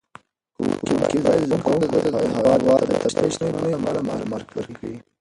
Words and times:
ښوونکي 0.83 1.19
باید 1.25 1.43
زده 1.47 1.57
کوونکو 1.65 1.87
ته 1.91 1.99
د 2.13 2.17
هېواد 2.35 2.61
د 2.89 2.93
طبیعي 3.03 3.31
شتمنیو 3.33 3.81
په 3.83 3.87
اړه 3.91 4.01
معلومات 4.09 4.43
ورکړي. 4.63 4.93